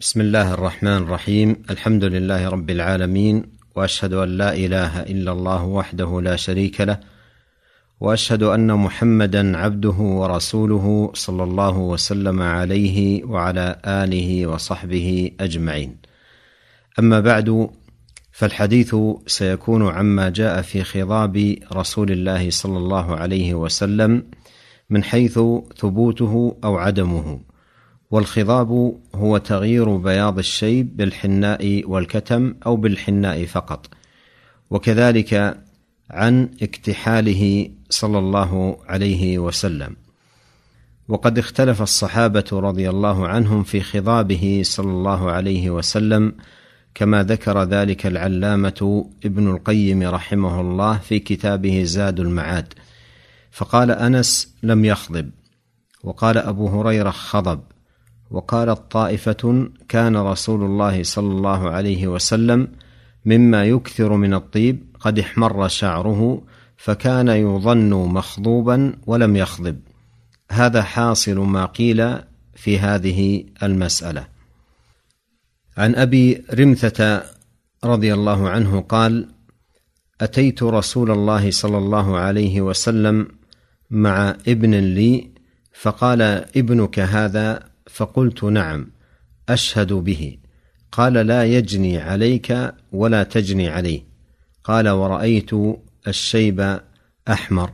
بسم 0.00 0.20
الله 0.20 0.54
الرحمن 0.54 0.96
الرحيم. 0.96 1.56
الحمد 1.70 2.04
لله 2.04 2.48
رب 2.48 2.70
العالمين 2.70 3.42
وأشهد 3.76 4.12
أن 4.12 4.28
لا 4.28 4.54
إله 4.54 5.02
إلا 5.02 5.32
الله 5.32 5.64
وحده 5.64 6.20
لا 6.20 6.36
شريك 6.36 6.80
له 6.80 7.00
وأشهد 8.00 8.42
أن 8.42 8.72
محمدا 8.72 9.56
عبده 9.56 9.98
ورسوله 10.20 11.10
صلى 11.14 11.42
الله 11.42 11.78
وسلم 11.78 12.42
عليه 12.42 13.24
وعلى 13.24 13.80
آله 13.86 14.46
وصحبه 14.46 15.30
أجمعين. 15.40 15.96
أما 16.98 17.20
بعد 17.20 17.70
فالحديث 18.32 18.96
سيكون 19.26 19.88
عما 19.88 20.28
جاء 20.28 20.62
في 20.62 20.84
خضاب 20.84 21.56
رسول 21.72 22.10
الله 22.12 22.50
صلى 22.50 22.78
الله 22.78 23.16
عليه 23.16 23.54
وسلم 23.54 24.22
من 24.90 25.04
حيث 25.04 25.40
ثبوته 25.76 26.56
أو 26.64 26.76
عدمه. 26.76 27.55
والخضاب 28.10 28.98
هو 29.14 29.38
تغيير 29.38 29.96
بياض 29.96 30.38
الشيب 30.38 30.96
بالحناء 30.96 31.82
والكتم 31.86 32.54
أو 32.66 32.76
بالحناء 32.76 33.44
فقط. 33.44 33.86
وكذلك 34.70 35.58
عن 36.10 36.48
اكتحاله 36.62 37.70
صلى 37.90 38.18
الله 38.18 38.76
عليه 38.86 39.38
وسلم. 39.38 39.96
وقد 41.08 41.38
اختلف 41.38 41.82
الصحابة 41.82 42.44
رضي 42.52 42.90
الله 42.90 43.28
عنهم 43.28 43.62
في 43.62 43.80
خضابه 43.80 44.60
صلى 44.64 44.90
الله 44.90 45.30
عليه 45.30 45.70
وسلم 45.70 46.32
كما 46.94 47.22
ذكر 47.22 47.62
ذلك 47.62 48.06
العلامة 48.06 49.10
ابن 49.24 49.50
القيم 49.50 50.02
رحمه 50.02 50.60
الله 50.60 50.98
في 50.98 51.18
كتابه 51.18 51.82
زاد 51.84 52.20
المعاد. 52.20 52.74
فقال 53.50 53.90
أنس 53.90 54.54
لم 54.62 54.84
يخضب 54.84 55.30
وقال 56.04 56.38
أبو 56.38 56.68
هريرة 56.68 57.10
خضب. 57.10 57.60
وقالت 58.30 58.80
طائفة 58.90 59.68
كان 59.88 60.16
رسول 60.16 60.62
الله 60.62 61.02
صلى 61.02 61.32
الله 61.32 61.70
عليه 61.70 62.06
وسلم 62.06 62.68
مما 63.24 63.64
يكثر 63.64 64.16
من 64.16 64.34
الطيب 64.34 64.96
قد 65.00 65.18
احمر 65.18 65.68
شعره 65.68 66.42
فكان 66.76 67.28
يظن 67.28 67.90
مخضوبا 67.90 68.92
ولم 69.06 69.36
يخضب. 69.36 69.80
هذا 70.50 70.82
حاصل 70.82 71.38
ما 71.38 71.64
قيل 71.64 72.18
في 72.54 72.78
هذه 72.78 73.44
المسألة. 73.62 74.26
عن 75.76 75.94
أبي 75.94 76.44
رمثة 76.54 77.22
رضي 77.84 78.14
الله 78.14 78.48
عنه 78.48 78.80
قال 78.80 79.28
أتيت 80.20 80.62
رسول 80.62 81.10
الله 81.10 81.50
صلى 81.50 81.78
الله 81.78 82.16
عليه 82.18 82.60
وسلم 82.60 83.28
مع 83.90 84.36
ابن 84.48 84.74
لي 84.74 85.30
فقال 85.72 86.22
ابنك 86.56 86.98
هذا 86.98 87.75
فقلت 87.96 88.44
نعم 88.44 88.90
أشهد 89.48 89.92
به. 89.92 90.38
قال 90.92 91.12
لا 91.12 91.44
يجني 91.44 91.98
عليك 91.98 92.74
ولا 92.92 93.22
تجني 93.22 93.68
عليه. 93.68 94.00
قال 94.64 94.88
ورأيت 94.88 95.50
الشيب 96.08 96.80
أحمر. 97.28 97.70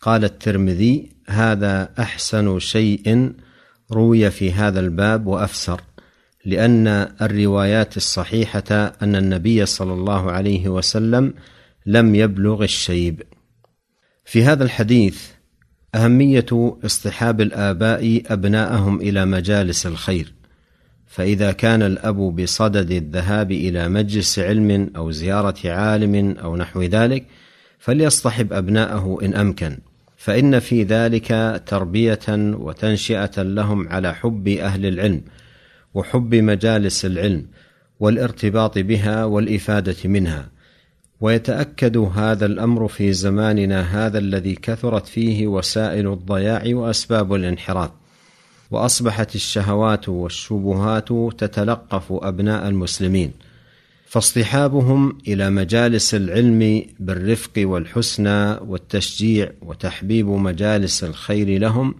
قال 0.00 0.24
الترمذي 0.24 1.12
هذا 1.28 1.88
أحسن 1.98 2.58
شيء 2.58 3.32
روي 3.92 4.30
في 4.30 4.52
هذا 4.52 4.80
الباب 4.80 5.26
وأفسر 5.26 5.80
لأن 6.44 6.86
الروايات 7.22 7.96
الصحيحة 7.96 8.70
أن 9.02 9.16
النبي 9.16 9.66
صلى 9.66 9.92
الله 9.92 10.30
عليه 10.30 10.68
وسلم 10.68 11.34
لم 11.86 12.14
يبلغ 12.14 12.62
الشيب. 12.62 13.22
في 14.24 14.44
هذا 14.44 14.64
الحديث 14.64 15.34
أهمية 15.94 16.76
اصطحاب 16.84 17.40
الآباء 17.40 18.22
أبناءهم 18.26 19.00
إلى 19.00 19.24
مجالس 19.24 19.86
الخير. 19.86 20.32
فإذا 21.06 21.52
كان 21.52 21.82
الأب 21.82 22.16
بصدد 22.16 22.90
الذهاب 22.90 23.52
إلى 23.52 23.88
مجلس 23.88 24.38
علم 24.38 24.90
أو 24.96 25.10
زيارة 25.10 25.70
عالم 25.70 26.36
أو 26.38 26.56
نحو 26.56 26.82
ذلك 26.82 27.26
فليصطحب 27.78 28.52
أبناءه 28.52 29.18
إن 29.22 29.34
أمكن. 29.34 29.78
فإن 30.16 30.58
في 30.58 30.82
ذلك 30.82 31.62
تربية 31.66 32.26
وتنشئة 32.28 33.42
لهم 33.42 33.88
على 33.88 34.14
حب 34.14 34.48
أهل 34.48 34.86
العلم 34.86 35.22
وحب 35.94 36.34
مجالس 36.34 37.04
العلم 37.04 37.46
والارتباط 38.00 38.78
بها 38.78 39.24
والإفادة 39.24 39.96
منها. 40.04 40.53
ويتأكد 41.24 41.96
هذا 41.96 42.46
الأمر 42.46 42.88
في 42.88 43.12
زماننا 43.12 43.80
هذا 43.80 44.18
الذي 44.18 44.54
كثرت 44.54 45.06
فيه 45.06 45.46
وسائل 45.46 46.12
الضياع 46.12 46.62
وأسباب 46.66 47.34
الانحراف. 47.34 47.90
وأصبحت 48.70 49.34
الشهوات 49.34 50.08
والشبهات 50.08 51.08
تتلقف 51.38 52.12
أبناء 52.12 52.68
المسلمين. 52.68 53.32
فاصطحابهم 54.06 55.18
إلى 55.28 55.50
مجالس 55.50 56.14
العلم 56.14 56.82
بالرفق 57.00 57.52
والحسنى 57.58 58.52
والتشجيع 58.52 59.50
وتحبيب 59.62 60.26
مجالس 60.26 61.04
الخير 61.04 61.58
لهم 61.58 61.94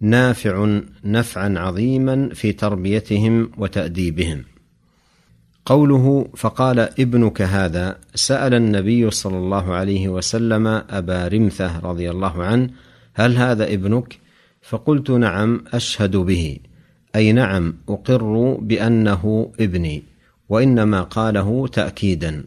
نافع 0.00 0.80
نفعا 1.04 1.54
عظيما 1.58 2.30
في 2.34 2.52
تربيتهم 2.52 3.50
وتأديبهم. 3.58 4.44
قوله 5.66 6.28
فقال 6.36 6.78
ابنك 6.80 7.42
هذا 7.42 7.98
سأل 8.14 8.54
النبي 8.54 9.10
صلى 9.10 9.38
الله 9.38 9.74
عليه 9.74 10.08
وسلم 10.08 10.66
أبا 10.66 11.28
رمثة 11.28 11.78
رضي 11.78 12.10
الله 12.10 12.44
عنه 12.44 12.70
هل 13.14 13.36
هذا 13.36 13.72
ابنك؟ 13.74 14.18
فقلت 14.62 15.10
نعم 15.10 15.64
أشهد 15.72 16.16
به. 16.16 16.58
أي 17.16 17.32
نعم 17.32 17.74
أقر 17.88 18.54
بأنه 18.60 19.52
ابني 19.60 20.02
وإنما 20.48 21.02
قاله 21.02 21.66
تأكيدا. 21.66 22.46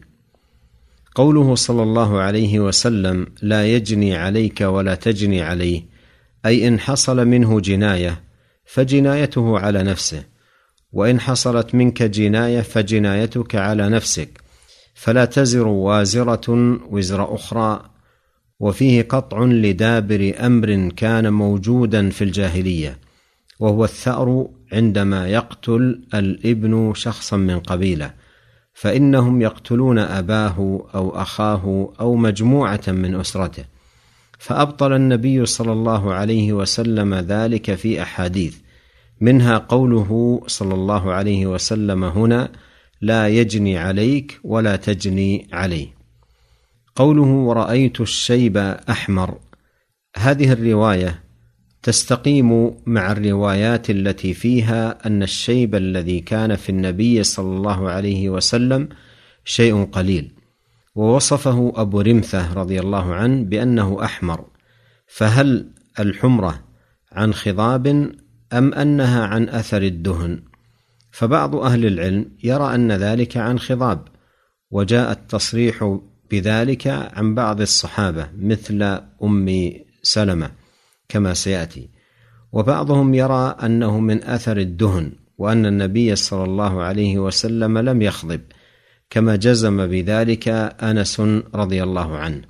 قوله 1.14 1.54
صلى 1.54 1.82
الله 1.82 2.20
عليه 2.20 2.60
وسلم 2.60 3.26
لا 3.42 3.66
يجني 3.66 4.16
عليك 4.16 4.60
ولا 4.60 4.94
تجني 4.94 5.42
عليه 5.42 5.82
أي 6.46 6.68
إن 6.68 6.80
حصل 6.80 7.26
منه 7.26 7.60
جناية 7.60 8.20
فجنايته 8.64 9.58
على 9.58 9.82
نفسه. 9.82 10.29
وإن 10.92 11.20
حصلت 11.20 11.74
منك 11.74 12.02
جناية 12.02 12.60
فجنايتك 12.60 13.54
على 13.54 13.88
نفسك 13.88 14.40
فلا 14.94 15.24
تزر 15.24 15.66
وازرة 15.66 16.78
وزر 16.90 17.34
أخرى 17.34 17.90
وفيه 18.60 19.02
قطع 19.02 19.44
لدابر 19.44 20.32
أمر 20.40 20.88
كان 20.96 21.32
موجودا 21.32 22.10
في 22.10 22.24
الجاهلية 22.24 22.98
وهو 23.60 23.84
الثأر 23.84 24.48
عندما 24.72 25.28
يقتل 25.28 26.00
الإبن 26.14 26.92
شخصا 26.94 27.36
من 27.36 27.58
قبيلة 27.58 28.12
فإنهم 28.72 29.42
يقتلون 29.42 29.98
أباه 29.98 30.88
أو 30.94 31.22
أخاه 31.22 31.92
أو 32.00 32.16
مجموعة 32.16 32.80
من 32.88 33.14
أسرته. 33.14 33.64
فأبطل 34.38 34.92
النبي 34.92 35.46
صلى 35.46 35.72
الله 35.72 36.14
عليه 36.14 36.52
وسلم 36.52 37.14
ذلك 37.14 37.74
في 37.74 38.02
أحاديث 38.02 38.56
منها 39.20 39.58
قوله 39.58 40.40
صلى 40.46 40.74
الله 40.74 41.12
عليه 41.12 41.46
وسلم 41.46 42.04
هنا 42.04 42.52
لا 43.00 43.28
يجني 43.28 43.78
عليك 43.78 44.40
ولا 44.44 44.76
تجني 44.76 45.48
عليه 45.52 46.00
قوله 46.96 47.22
ورأيت 47.22 48.00
الشيب 48.00 48.56
أحمر. 48.90 49.38
هذه 50.16 50.52
الرواية 50.52 51.22
تستقيم 51.82 52.74
مع 52.86 53.12
الروايات 53.12 53.90
التي 53.90 54.34
فيها 54.34 55.06
أن 55.06 55.22
الشيب 55.22 55.74
الذي 55.74 56.20
كان 56.20 56.56
في 56.56 56.70
النبي 56.70 57.22
صلى 57.22 57.56
الله 57.56 57.90
عليه 57.90 58.28
وسلم 58.28 58.88
شيء 59.44 59.84
قليل. 59.84 60.32
ووصفه 60.94 61.72
أبو 61.76 62.00
رمثة 62.00 62.54
رضي 62.54 62.80
الله 62.80 63.14
عنه 63.14 63.44
بأنه 63.44 64.04
أحمر. 64.04 64.44
فهل 65.06 65.70
الحمرة 66.00 66.64
عن 67.12 67.34
خضاب 67.34 68.12
أم 68.52 68.74
أنها 68.74 69.26
عن 69.26 69.48
أثر 69.48 69.82
الدهن. 69.82 70.42
فبعض 71.10 71.56
أهل 71.56 71.86
العلم 71.86 72.30
يرى 72.44 72.74
أن 72.74 72.92
ذلك 72.92 73.36
عن 73.36 73.58
خضاب 73.58 74.08
وجاء 74.70 75.12
التصريح 75.12 75.98
بذلك 76.30 76.86
عن 76.86 77.34
بعض 77.34 77.60
الصحابة 77.60 78.28
مثل 78.38 78.82
أم 79.22 79.72
سلمة 80.02 80.50
كما 81.08 81.34
سيأتي. 81.34 81.88
وبعضهم 82.52 83.14
يرى 83.14 83.56
أنه 83.62 84.00
من 84.00 84.24
أثر 84.24 84.56
الدهن 84.56 85.12
وأن 85.38 85.66
النبي 85.66 86.16
صلى 86.16 86.44
الله 86.44 86.82
عليه 86.82 87.18
وسلم 87.18 87.78
لم 87.78 88.02
يخضب 88.02 88.40
كما 89.10 89.36
جزم 89.36 89.86
بذلك 89.86 90.48
أنس 90.82 91.20
رضي 91.54 91.82
الله 91.82 92.16
عنه. 92.16 92.42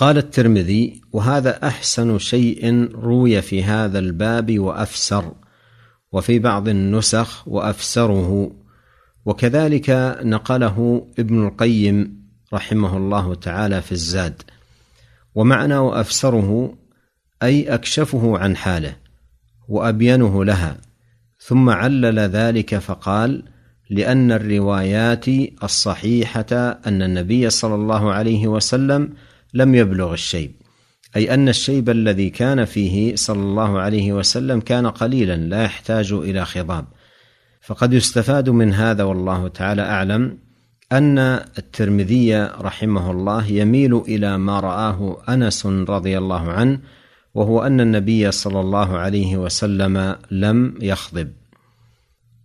قال 0.00 0.18
الترمذي 0.18 1.00
وهذا 1.12 1.66
أحسن 1.66 2.18
شيء 2.18 2.90
روي 2.94 3.42
في 3.42 3.64
هذا 3.64 3.98
الباب 3.98 4.58
وأفسر 4.58 5.32
وفي 6.12 6.38
بعض 6.38 6.68
النسخ 6.68 7.48
وأفسره 7.48 8.52
وكذلك 9.24 10.18
نقله 10.22 11.06
ابن 11.18 11.46
القيم 11.46 12.20
رحمه 12.52 12.96
الله 12.96 13.34
تعالى 13.34 13.82
في 13.82 13.92
الزاد 13.92 14.42
ومعنى 15.34 15.78
وافسره 15.78 16.74
أي 17.42 17.74
أكشفه 17.74 18.38
عن 18.38 18.56
حاله 18.56 18.96
وأبينه 19.68 20.44
لها 20.44 20.76
ثم 21.38 21.70
علل 21.70 22.18
ذلك 22.18 22.78
فقال 22.78 23.42
لأن 23.90 24.32
الروايات 24.32 25.28
الصحيحة 25.62 26.52
أن 26.86 27.02
النبي 27.02 27.50
صلى 27.50 27.74
الله 27.74 28.12
عليه 28.12 28.48
وسلم 28.48 29.14
لم 29.54 29.74
يبلغ 29.74 30.12
الشيب. 30.12 30.52
أي 31.16 31.34
أن 31.34 31.48
الشيب 31.48 31.90
الذي 31.90 32.30
كان 32.30 32.64
فيه 32.64 33.16
صلى 33.16 33.42
الله 33.42 33.80
عليه 33.80 34.12
وسلم 34.12 34.60
كان 34.60 34.86
قليلا 34.86 35.36
لا 35.36 35.62
يحتاج 35.62 36.12
إلى 36.12 36.44
خضاب. 36.44 36.84
فقد 37.60 37.92
يستفاد 37.92 38.48
من 38.48 38.74
هذا 38.74 39.04
والله 39.04 39.48
تعالى 39.48 39.82
أعلم 39.82 40.38
أن 40.92 41.18
الترمذي 41.58 42.42
رحمه 42.42 43.10
الله 43.10 43.46
يميل 43.46 43.96
إلى 43.96 44.38
ما 44.38 44.60
رآه 44.60 45.22
أنس 45.28 45.66
رضي 45.66 46.18
الله 46.18 46.52
عنه 46.52 46.78
وهو 47.34 47.62
أن 47.62 47.80
النبي 47.80 48.30
صلى 48.30 48.60
الله 48.60 48.98
عليه 48.98 49.36
وسلم 49.36 50.16
لم 50.30 50.74
يخضب. 50.82 51.32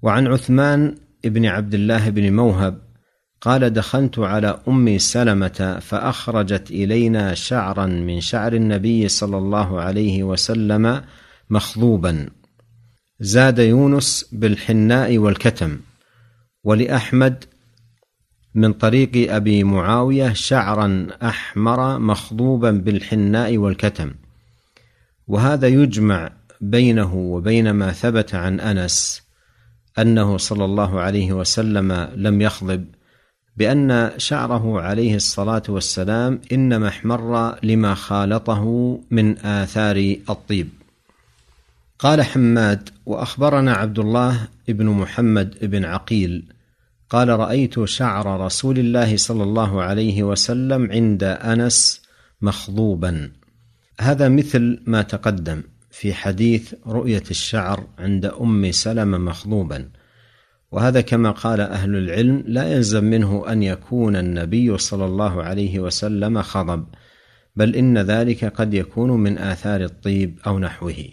وعن 0.01 0.27
عثمان 0.27 0.95
بن 1.23 1.45
عبد 1.45 1.73
الله 1.73 2.09
بن 2.09 2.33
موهب 2.33 2.84
قال 3.45 3.73
دخلت 3.73 4.19
على 4.19 4.59
أم 4.67 4.97
سلمة 4.97 5.79
فأخرجت 5.81 6.71
إلينا 6.71 7.33
شعرا 7.33 7.85
من 7.85 8.21
شعر 8.21 8.53
النبي 8.53 9.07
صلى 9.07 9.37
الله 9.37 9.81
عليه 9.81 10.23
وسلم 10.23 11.01
مخضوبا. 11.49 12.29
زاد 13.19 13.59
يونس 13.59 14.25
بالحناء 14.31 15.17
والكتم. 15.17 15.79
ولأحمد 16.63 17.43
من 18.55 18.73
طريق 18.73 19.33
أبي 19.33 19.63
معاوية 19.63 20.33
شعرا 20.33 21.07
أحمر 21.23 21.99
مخضوبا 21.99 22.71
بالحناء 22.71 23.57
والكتم. 23.57 24.11
وهذا 25.27 25.67
يجمع 25.67 26.31
بينه 26.61 27.15
وبين 27.15 27.71
ما 27.71 27.91
ثبت 27.91 28.35
عن 28.35 28.59
أنس 28.59 29.21
أنه 29.99 30.37
صلى 30.37 30.65
الله 30.65 30.99
عليه 30.99 31.33
وسلم 31.33 31.91
لم 32.15 32.41
يخضب. 32.41 32.85
بأن 33.57 34.11
شعره 34.17 34.81
عليه 34.81 35.15
الصلاة 35.15 35.63
والسلام 35.69 36.41
إنما 36.51 36.87
احمر 36.87 37.55
لما 37.63 37.93
خالطه 37.93 38.99
من 39.11 39.37
آثار 39.37 40.15
الطيب. 40.29 40.69
قال 41.99 42.23
حماد 42.23 42.89
وأخبرنا 43.05 43.73
عبد 43.73 43.99
الله 43.99 44.47
بن 44.67 44.85
محمد 44.85 45.55
بن 45.61 45.85
عقيل 45.85 46.43
قال 47.09 47.29
رأيت 47.29 47.83
شعر 47.83 48.45
رسول 48.45 48.79
الله 48.79 49.17
صلى 49.17 49.43
الله 49.43 49.81
عليه 49.81 50.23
وسلم 50.23 50.91
عند 50.91 51.23
أنس 51.23 52.01
مخضوبا. 52.41 53.31
هذا 53.99 54.29
مثل 54.29 54.79
ما 54.85 55.01
تقدم 55.01 55.63
في 55.91 56.13
حديث 56.13 56.73
رؤية 56.87 57.23
الشعر 57.31 57.87
عند 57.99 58.25
أم 58.25 58.71
سلمة 58.71 59.17
مخضوبا. 59.17 59.89
وهذا 60.71 61.01
كما 61.01 61.31
قال 61.31 61.61
أهل 61.61 61.95
العلم 61.95 62.43
لا 62.47 62.73
يلزم 62.73 63.03
منه 63.03 63.51
أن 63.51 63.63
يكون 63.63 64.15
النبي 64.15 64.77
صلى 64.77 65.05
الله 65.05 65.43
عليه 65.43 65.79
وسلم 65.79 66.41
خضب 66.41 66.85
بل 67.55 67.75
إن 67.75 67.97
ذلك 67.97 68.45
قد 68.45 68.73
يكون 68.73 69.11
من 69.11 69.37
آثار 69.37 69.83
الطيب 69.83 70.39
أو 70.47 70.59
نحوه. 70.59 71.05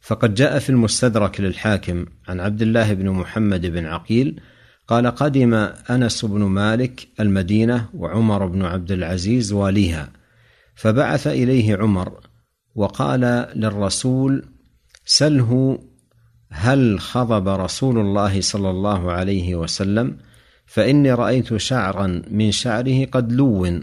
فقد 0.00 0.34
جاء 0.34 0.58
في 0.58 0.70
المستدرك 0.70 1.40
للحاكم 1.40 2.06
عن 2.28 2.40
عبد 2.40 2.62
الله 2.62 2.94
بن 2.94 3.10
محمد 3.10 3.66
بن 3.66 3.86
عقيل 3.86 4.40
قال 4.86 5.06
قدم 5.06 5.54
أنس 5.90 6.24
بن 6.24 6.40
مالك 6.40 7.08
المدينة 7.20 7.88
وعمر 7.94 8.46
بن 8.46 8.62
عبد 8.62 8.92
العزيز 8.92 9.52
واليها 9.52 10.12
فبعث 10.74 11.26
إليه 11.26 11.76
عمر 11.76 12.20
وقال 12.74 13.20
للرسول 13.54 14.44
سله 15.04 15.78
هل 16.50 17.00
خضب 17.00 17.48
رسول 17.48 17.98
الله 17.98 18.40
صلى 18.40 18.70
الله 18.70 19.12
عليه 19.12 19.54
وسلم؟ 19.54 20.16
فإني 20.66 21.12
رأيت 21.12 21.56
شعرا 21.56 22.22
من 22.30 22.52
شعره 22.52 23.04
قد 23.04 23.32
لون. 23.32 23.82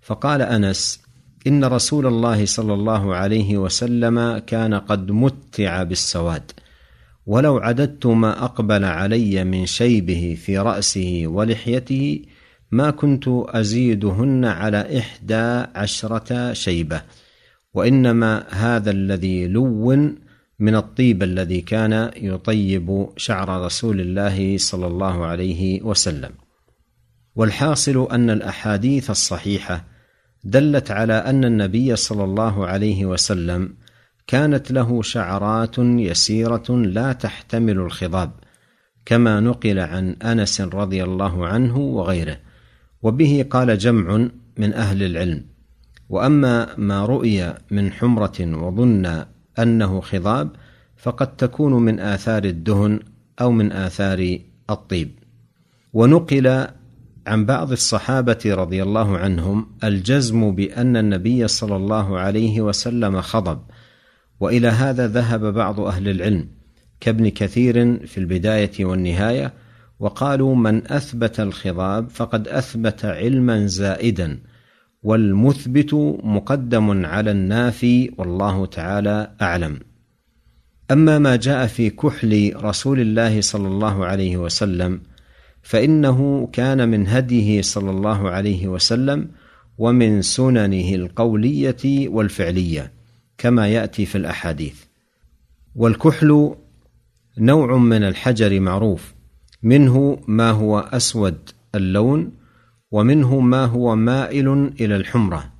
فقال 0.00 0.42
أنس 0.42 1.00
إن 1.46 1.64
رسول 1.64 2.06
الله 2.06 2.44
صلى 2.44 2.74
الله 2.74 3.14
عليه 3.14 3.58
وسلم 3.58 4.38
كان 4.38 4.74
قد 4.74 5.10
متع 5.10 5.82
بالسواد. 5.82 6.52
ولو 7.26 7.58
عددت 7.58 8.06
ما 8.06 8.44
أقبل 8.44 8.84
علي 8.84 9.44
من 9.44 9.66
شيبه 9.66 10.38
في 10.44 10.58
رأسه 10.58 11.22
ولحيته 11.26 12.22
ما 12.70 12.90
كنت 12.90 13.24
أزيدهن 13.28 14.44
على 14.44 14.98
إحدى 14.98 15.64
عشرة 15.74 16.52
شيبة. 16.52 17.02
وإنما 17.74 18.44
هذا 18.50 18.90
الذي 18.90 19.46
لون 19.46 20.21
من 20.62 20.74
الطيب 20.74 21.22
الذي 21.22 21.60
كان 21.60 22.10
يطيب 22.16 23.06
شعر 23.16 23.64
رسول 23.64 24.00
الله 24.00 24.58
صلى 24.58 24.86
الله 24.86 25.26
عليه 25.26 25.82
وسلم. 25.82 26.30
والحاصل 27.34 28.08
أن 28.10 28.30
الأحاديث 28.30 29.10
الصحيحة 29.10 29.84
دلت 30.44 30.90
على 30.90 31.12
أن 31.12 31.44
النبي 31.44 31.96
صلى 31.96 32.24
الله 32.24 32.66
عليه 32.66 33.06
وسلم 33.06 33.74
كانت 34.26 34.72
له 34.72 35.02
شعرات 35.02 35.78
يسيرة 35.78 36.70
لا 36.70 37.12
تحتمل 37.12 37.78
الخضاب 37.78 38.32
كما 39.06 39.40
نقل 39.40 39.78
عن 39.78 40.16
أنس 40.22 40.60
رضي 40.60 41.04
الله 41.04 41.46
عنه 41.46 41.78
وغيره 41.78 42.36
وبه 43.02 43.46
قال 43.50 43.78
جمع 43.78 44.28
من 44.58 44.74
أهل 44.74 45.02
العلم. 45.02 45.44
وأما 46.08 46.78
ما 46.78 47.06
رؤي 47.06 47.54
من 47.70 47.92
حمرة 47.92 48.38
وظن 48.40 49.24
أنه 49.58 50.00
خضاب 50.00 50.50
فقد 50.96 51.36
تكون 51.36 51.72
من 51.72 52.00
آثار 52.00 52.44
الدهن 52.44 53.00
أو 53.40 53.50
من 53.50 53.72
آثار 53.72 54.38
الطيب. 54.70 55.10
ونقل 55.92 56.66
عن 57.26 57.44
بعض 57.46 57.72
الصحابة 57.72 58.38
رضي 58.46 58.82
الله 58.82 59.18
عنهم 59.18 59.66
الجزم 59.84 60.54
بأن 60.54 60.96
النبي 60.96 61.48
صلى 61.48 61.76
الله 61.76 62.18
عليه 62.18 62.60
وسلم 62.60 63.20
خضب. 63.20 63.60
وإلى 64.40 64.68
هذا 64.68 65.06
ذهب 65.06 65.54
بعض 65.54 65.80
أهل 65.80 66.08
العلم 66.08 66.48
كابن 67.00 67.28
كثير 67.28 68.06
في 68.06 68.18
البداية 68.18 68.84
والنهاية 68.84 69.52
وقالوا 70.00 70.54
من 70.54 70.92
أثبت 70.92 71.40
الخضاب 71.40 72.08
فقد 72.10 72.48
أثبت 72.48 73.04
علما 73.04 73.66
زائدا 73.66 74.38
والمثبت 75.02 75.94
مقدم 76.24 77.06
على 77.06 77.30
النافي 77.30 78.10
والله 78.18 78.66
تعالى 78.66 79.34
أعلم. 79.42 79.78
أما 80.90 81.18
ما 81.18 81.36
جاء 81.36 81.66
في 81.66 81.90
كحل 81.90 82.52
رسول 82.56 83.00
الله 83.00 83.40
صلى 83.40 83.68
الله 83.68 84.06
عليه 84.06 84.36
وسلم 84.36 85.00
فإنه 85.62 86.48
كان 86.52 86.88
من 86.88 87.06
هديه 87.06 87.62
صلى 87.62 87.90
الله 87.90 88.30
عليه 88.30 88.68
وسلم 88.68 89.28
ومن 89.78 90.22
سننه 90.22 90.94
القولية 90.94 92.08
والفعلية 92.08 92.92
كما 93.38 93.68
يأتي 93.68 94.06
في 94.06 94.18
الأحاديث. 94.18 94.74
والكحل 95.74 96.54
نوع 97.38 97.76
من 97.76 98.02
الحجر 98.04 98.60
معروف 98.60 99.14
منه 99.62 100.18
ما 100.26 100.50
هو 100.50 100.78
أسود 100.78 101.50
اللون 101.74 102.32
ومنه 102.92 103.40
ما 103.40 103.64
هو 103.64 103.96
مائل 103.96 104.72
إلى 104.80 104.96
الحمرة 104.96 105.52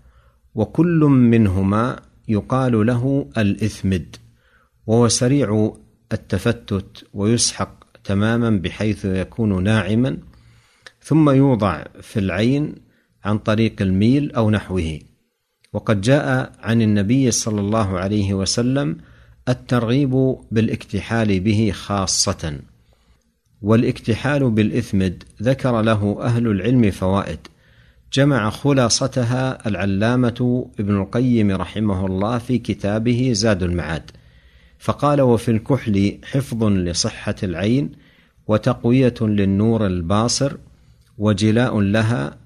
وكل 0.54 1.00
منهما 1.04 2.00
يقال 2.28 2.86
له 2.86 3.28
الإثمد 3.38 4.16
وهو 4.86 5.08
سريع 5.08 5.72
التفتت 6.12 7.04
ويسحق 7.14 7.84
تماما 8.04 8.50
بحيث 8.50 9.04
يكون 9.04 9.62
ناعما 9.62 10.18
ثم 11.02 11.30
يوضع 11.30 11.84
في 12.00 12.18
العين 12.18 12.74
عن 13.24 13.38
طريق 13.38 13.82
الميل 13.82 14.32
أو 14.32 14.50
نحوه. 14.50 14.98
وقد 15.72 16.00
جاء 16.00 16.52
عن 16.60 16.82
النبي 16.82 17.30
صلى 17.30 17.60
الله 17.60 17.98
عليه 17.98 18.34
وسلم 18.34 18.96
الترغيب 19.48 20.36
بالاكتحال 20.50 21.40
به 21.40 21.70
خاصة. 21.74 22.58
والاكتحال 23.62 24.50
بالإثمد 24.50 25.24
ذكر 25.42 25.82
له 25.82 26.18
أهل 26.20 26.46
العلم 26.46 26.90
فوائد. 26.90 27.38
جمع 28.12 28.50
خلاصتها 28.50 29.68
العلامة 29.68 30.66
ابن 30.80 30.96
القيم 30.96 31.50
رحمه 31.50 32.06
الله 32.06 32.38
في 32.38 32.58
كتابه 32.58 33.30
زاد 33.32 33.62
المعاد. 33.62 34.10
فقال 34.78 35.20
وفي 35.20 35.50
الكحل 35.50 36.18
حفظ 36.24 36.64
لصحة 36.64 37.34
العين 37.42 37.92
وتقوية 38.46 39.14
للنور 39.20 39.86
الباصر 39.86 40.56
وجلاء 41.18 41.80
لها 41.80 42.36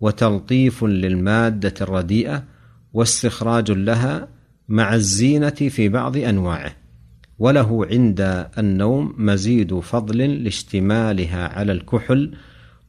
وتلطيف 0.00 0.84
للمادة 0.84 1.74
الرديئة 1.80 2.44
واستخراج 2.92 3.70
لها 3.70 4.28
مع 4.68 4.94
الزينة 4.94 5.50
في 5.50 5.88
بعض 5.88 6.16
أنواعه 6.16 6.85
وله 7.38 7.86
عند 7.86 8.48
النوم 8.58 9.14
مزيد 9.18 9.80
فضل 9.80 10.44
لاشتمالها 10.44 11.48
على 11.48 11.72
الكحل 11.72 12.34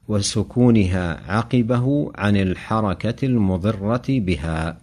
وسكونها 0.07 1.31
عقبه 1.31 2.11
عن 2.15 2.37
الحركة 2.37 3.25
المضرة 3.25 4.03
بها. 4.09 4.77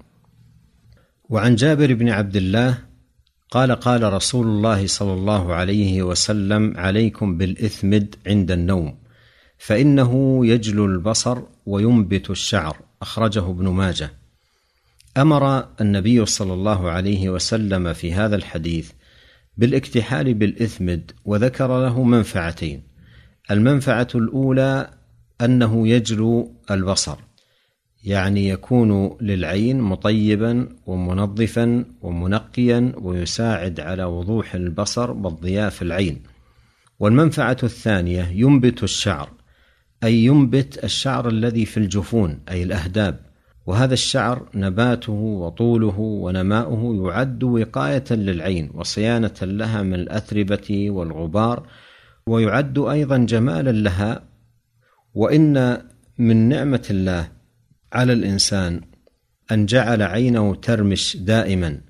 وعن 1.29 1.55
جابر 1.55 1.95
بن 1.95 2.09
عبد 2.09 2.37
الله 2.37 2.79
قال 3.51 3.73
قال 3.73 4.13
رسول 4.13 4.47
الله 4.47 4.87
صلى 4.87 5.13
الله 5.13 5.55
عليه 5.55 6.03
وسلم 6.03 6.77
عليكم 6.77 7.37
بالإثمد 7.39 8.15
عند 8.27 8.51
النوم 8.51 8.99
فإنه 9.59 10.47
يجلو 10.47 10.87
البصر 10.87 11.39
وينبت 11.67 12.31
الشعر. 12.31 12.77
أخرجه 13.03 13.51
ابن 13.51 13.69
ماجه. 13.69 14.11
أمر 15.17 15.69
النبي 15.81 16.27
صلى 16.27 16.53
الله 16.55 16.91
عليه 16.91 17.29
وسلم 17.29 17.93
في 17.93 18.13
هذا 18.13 18.37
الحديث 18.37 18.91
بالاكتحال 19.57 20.35
بالاثمد 20.35 21.11
وذكر 21.25 21.83
له 21.83 22.03
منفعتين. 22.03 22.83
المنفعة 23.51 24.09
الأولى 24.15 24.91
أنه 25.41 25.89
يجلو 25.89 26.55
البصر 26.71 27.17
يعني 28.05 28.49
يكون 28.49 29.17
للعين 29.21 29.81
مطيبا 29.81 30.69
ومنظفا 30.87 31.85
ومنقيا 32.03 32.93
ويساعد 32.97 33.81
على 33.81 34.05
وضوح 34.05 34.55
البصر 34.55 35.11
والضياء 35.11 35.71
في 35.71 35.83
العين. 35.83 36.23
والمنفعة 36.99 37.57
الثانية 37.63 38.23
ينبت 38.23 38.83
الشعر 38.83 39.31
أي 40.05 40.25
ينبت 40.25 40.85
الشعر 40.85 41.29
الذي 41.29 41.65
في 41.65 41.77
الجفون 41.77 42.39
أي 42.51 42.63
الأهداب. 42.63 43.34
وهذا 43.67 43.95
الشعر 43.95 44.49
نباته 44.55 45.13
وطوله 45.13 45.99
ونماؤه 45.99 47.07
يعد 47.07 47.45
وقاية 47.45 48.05
للعين 48.11 48.71
وصيانة 48.75 49.35
لها 49.43 49.83
من 49.83 49.95
الاتربه 49.95 50.91
والغبار 50.91 51.67
ويعد 52.27 52.79
أيضا 52.79 53.19
جمالا 53.19 53.71
لها 53.71 54.23
وإن 55.15 55.83
من 56.19 56.49
نعمة 56.49 56.87
الله 56.91 57.29
على 57.93 58.13
الإنسان 58.13 58.81
أن 59.53 59.67
جعل 59.67 60.03
عينه 60.03 60.55
ترمش 60.55 61.17
دائما 61.17 61.81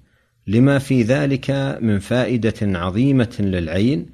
لما 0.46 0.78
في 0.78 1.02
ذلك 1.02 1.50
من 1.80 1.98
فائدة 1.98 2.54
عظيمة 2.62 3.36
للعين 3.40 4.06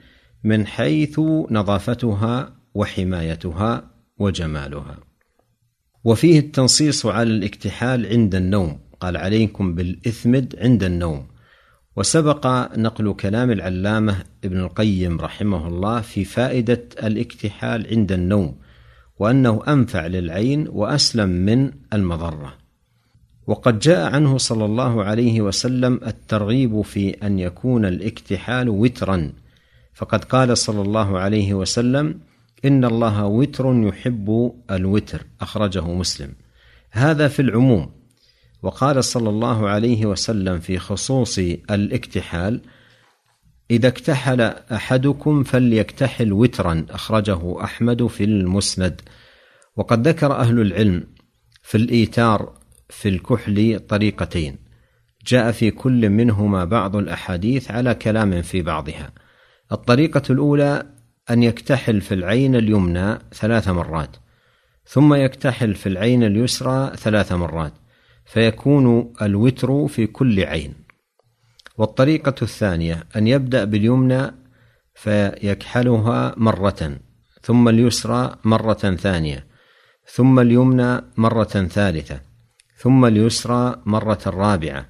من 0.44 0.66
حيث 0.66 1.20
نظافتها 1.50 2.56
وحمايتها 2.74 3.90
وجمالها. 4.18 5.09
وفيه 6.04 6.38
التنصيص 6.38 7.06
على 7.06 7.30
الاكتحال 7.30 8.06
عند 8.06 8.34
النوم. 8.34 8.78
قال 9.00 9.16
عليكم 9.16 9.74
بالإثمد 9.74 10.56
عند 10.58 10.84
النوم. 10.84 11.26
وسبق 11.96 12.46
نقل 12.76 13.14
كلام 13.14 13.50
العلامة 13.50 14.16
ابن 14.44 14.60
القيم 14.60 15.20
رحمه 15.20 15.68
الله 15.68 16.00
في 16.00 16.24
فائدة 16.24 16.82
الاكتحال 17.02 17.86
عند 17.90 18.12
النوم 18.12 18.56
وأنه 19.18 19.62
أنفع 19.68 20.06
للعين 20.06 20.68
وأسلم 20.68 21.28
من 21.28 21.70
المضرة. 21.92 22.54
وقد 23.46 23.78
جاء 23.78 24.14
عنه 24.14 24.38
صلى 24.38 24.64
الله 24.64 25.04
عليه 25.04 25.40
وسلم 25.40 26.00
الترغيب 26.06 26.82
في 26.82 27.10
أن 27.10 27.38
يكون 27.38 27.84
الاكتحال 27.84 28.68
وترا 28.68 29.32
فقد 29.94 30.24
قال 30.24 30.58
صلى 30.58 30.82
الله 30.82 31.18
عليه 31.18 31.54
وسلم 31.54 32.20
إن 32.64 32.84
الله 32.84 33.26
وتر 33.26 33.74
يحب 33.74 34.52
الوتر. 34.70 35.26
أخرجه 35.40 35.84
مسلم. 35.84 36.32
هذا 36.90 37.28
في 37.28 37.42
العموم. 37.42 37.92
وقال 38.62 39.04
صلى 39.04 39.28
الله 39.28 39.68
عليه 39.68 40.06
وسلم 40.06 40.58
في 40.60 40.78
خصوص 40.78 41.38
الاكتحال 41.70 42.62
إذا 43.70 43.88
اكتحل 43.88 44.40
أحدكم 44.72 45.42
فليكتحل 45.42 46.32
وترا. 46.32 46.86
أخرجه 46.90 47.64
أحمد 47.64 48.06
في 48.06 48.24
المسند. 48.24 49.00
وقد 49.76 50.08
ذكر 50.08 50.32
أهل 50.32 50.60
العلم 50.60 51.06
في 51.62 51.76
الإيتار 51.76 52.54
في 52.88 53.08
الكحل 53.08 53.80
طريقتين. 53.88 54.56
جاء 55.26 55.52
في 55.52 55.70
كل 55.70 56.10
منهما 56.10 56.64
بعض 56.64 56.96
الأحاديث 56.96 57.70
على 57.70 57.94
كلام 57.94 58.42
في 58.42 58.62
بعضها. 58.62 59.12
الطريقة 59.72 60.22
الأولى 60.30 60.99
أن 61.30 61.42
يكتحل 61.42 62.00
في 62.00 62.14
العين 62.14 62.56
اليمنى 62.56 63.18
ثلاث 63.34 63.68
مرات 63.68 64.16
ثم 64.86 65.14
يكتحل 65.14 65.74
في 65.74 65.88
العين 65.88 66.22
اليسرى 66.24 66.96
ثلاث 66.96 67.32
مرات 67.32 67.72
فيكون 68.24 69.12
الوتر 69.22 69.88
في 69.88 70.06
كل 70.06 70.44
عين. 70.44 70.74
والطريقة 71.78 72.34
الثانية 72.42 73.06
أن 73.16 73.26
يبدأ 73.26 73.64
باليمنى 73.64 74.34
فيكحلها 74.94 76.34
مرة 76.36 76.96
ثم 77.42 77.68
اليسرى 77.68 78.36
مرة 78.44 78.74
ثانية 78.74 79.46
ثم 80.06 80.40
اليمنى 80.40 81.00
مرة 81.16 81.44
ثالثة 81.44 82.20
ثم 82.76 83.04
اليسرى 83.04 83.82
مرة 83.86 84.20
رابعة 84.26 84.86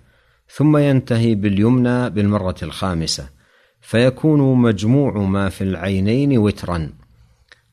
ثم 0.48 0.76
ينتهي 0.76 1.34
باليمنى 1.34 2.10
بالمرة 2.10 2.56
الخامسة. 2.62 3.39
فيكون 3.80 4.58
مجموع 4.62 5.18
ما 5.18 5.48
في 5.48 5.64
العينين 5.64 6.38
وترا 6.38 6.90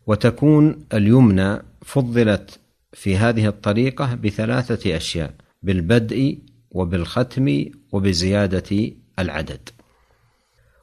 وتكون 0.07 0.85
اليمنى 0.93 1.59
فضلت 1.81 2.59
في 2.93 3.17
هذه 3.17 3.47
الطريقة 3.47 4.15
بثلاثة 4.15 4.97
أشياء 4.97 5.33
بالبدء 5.63 6.39
وبالختم 6.71 7.65
وبزيادة 7.91 8.91
العدد. 9.19 9.69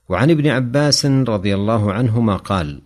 وعن 0.09 0.31
ابن 0.31 0.47
عباس 0.47 1.07
رضي 1.07 1.55
الله 1.55 1.93
عنهما 1.93 2.37
قال 2.37 2.81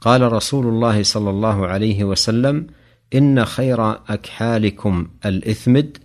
قال 0.00 0.32
رسول 0.32 0.66
الله 0.66 1.02
صلى 1.02 1.30
الله 1.30 1.66
عليه 1.66 2.04
وسلم 2.04 2.66
إن 3.14 3.44
خير 3.44 3.90
أكحالكم 3.90 5.08
الإثمد 5.26 5.98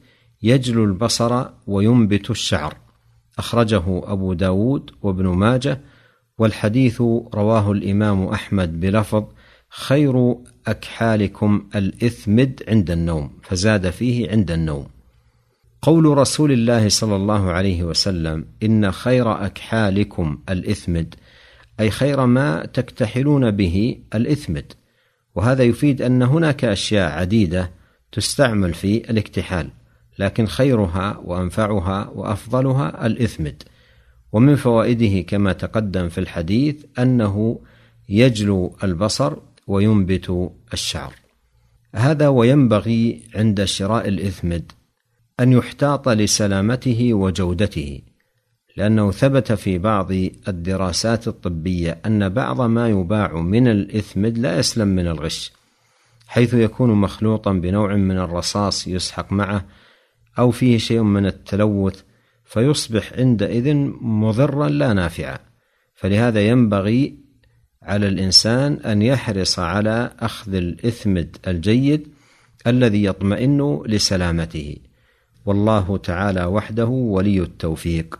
يجلو 0.44 0.84
البصر 0.84 1.46
وينبت 1.68 2.30
الشعر. 2.30 2.78
أخرجه 3.40 3.84
أبو 3.88 4.34
داود 4.34 4.92
وابن 5.02 5.28
ماجه 5.28 5.82
والحديث 6.38 7.02
رواه 7.34 7.72
الإمام 7.72 8.28
أحمد 8.28 8.80
بلفظ 8.80 9.24
خير 9.70 10.36
أكحالكم 10.68 11.70
الإثمد 11.76 12.64
عند 12.68 12.92
النوم 12.92 13.32
فزاد 13.44 13.90
فيه 13.90 14.32
عند 14.32 14.52
النوم. 14.52 14.88
قول 15.82 16.06
رسول 16.06 16.52
الله 16.52 16.90
صلى 16.90 17.16
الله 17.16 17.52
عليه 17.52 17.84
وسلم 17.84 18.46
إن 18.64 18.92
خير 18.92 19.46
أكحالكم 19.46 20.38
الإثمد 20.50 21.16
أي 21.80 21.90
خير 21.90 22.26
ما 22.26 22.66
تكتحلون 22.66 23.52
به 23.52 24.00
الإثمد. 24.16 24.74
وهذا 25.36 25.64
يفيد 25.64 26.02
أن 26.02 26.22
هناك 26.22 26.66
أشياء 26.66 27.20
عديدة 27.20 27.72
تستعمل 28.12 28.74
في 28.74 29.10
الاكتحال. 29.10 29.70
لكن 30.20 30.46
خيرها 30.46 31.22
وأنفعها 31.24 32.12
وأفضلها 32.16 33.06
الإثمد. 33.06 33.64
ومن 34.32 34.56
فوائده 34.56 35.22
كما 35.22 35.54
تقدم 35.54 36.10
في 36.10 36.18
الحديث 36.18 36.76
أنه 37.00 37.60
يجلو 38.10 38.78
البصر 38.84 39.34
وينبت 39.68 40.52
الشعر. 40.74 41.14
هذا 41.96 42.28
وينبغي 42.28 43.22
عند 43.36 43.64
شراء 43.64 44.08
الإثمد 44.08 44.72
أن 45.40 45.54
يحتاط 45.54 46.10
لسلامته 46.10 47.14
وجودته 47.14 48.02
لأنه 48.78 49.12
ثبت 49.12 49.52
في 49.52 49.78
بعض 49.78 50.12
الدراسات 50.48 51.28
الطبية 51.28 51.98
أن 52.06 52.30
بعض 52.30 52.62
ما 52.62 52.90
يباع 52.90 53.42
من 53.42 53.68
الإثمد 53.68 54.38
لا 54.38 54.60
يسلم 54.60 54.88
من 54.88 55.08
الغش 55.08 55.52
حيث 56.28 56.54
يكون 56.54 56.90
مخلوطا 56.90 57.54
بنوع 57.54 57.96
من 57.96 58.18
الرصاص 58.18 58.88
يسحق 58.88 59.32
معه 59.34 59.66
أو 60.40 60.52
فيه 60.52 60.78
شيء 60.78 61.02
من 61.02 61.26
التلوث 61.26 62.02
فيصبح 62.46 63.14
عندئذ 63.14 63.76
مضرا 64.02 64.70
لا 64.70 64.94
نافعا. 64.94 65.40
فلهذا 65.96 66.48
ينبغي 66.48 67.18
على 67.84 68.08
الإنسان 68.08 68.74
أن 68.74 69.02
يحرص 69.02 69.60
على 69.60 70.12
أخذ 70.20 70.54
الاثمد 70.54 71.38
الجيد 71.48 72.08
الذي 72.68 73.04
يطمئن 73.04 73.84
لسلامته. 73.86 74.76
والله 75.46 75.98
تعالى 75.98 76.46
وحده 76.46 76.86
ولي 76.86 77.42
التوفيق. 77.42 78.20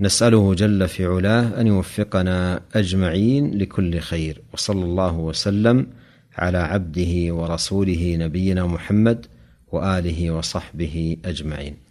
نسأله 0.00 0.54
جل 0.54 0.88
في 0.88 1.06
علاه 1.06 1.60
أن 1.60 1.66
يوفقنا 1.66 2.60
أجمعين 2.74 3.58
لكل 3.58 3.98
خير. 3.98 4.42
وصلى 4.54 4.84
الله 4.84 5.18
وسلم 5.18 5.86
على 6.38 6.58
عبده 6.58 7.34
ورسوله 7.34 8.16
نبينا 8.16 8.66
محمد 8.66 9.26
وآله 9.76 10.30
وصحبه 10.30 11.16
أجمعين. 11.24 11.85